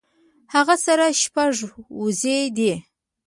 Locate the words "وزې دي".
1.99-2.73